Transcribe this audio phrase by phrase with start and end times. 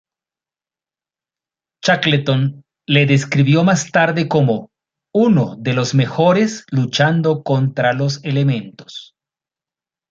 [1.85, 4.71] Shackleton le describió más tarde como
[5.13, 9.15] "uno de los mejores luchando contra los elementos".